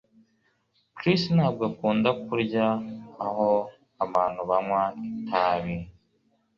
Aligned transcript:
Chris 0.97 1.21
ntabwo 1.35 1.61
akunda 1.71 2.09
kurya 2.25 2.65
aho 3.25 3.49
abantu 4.05 4.41
banywa 4.49 4.81
itabi 5.09 5.75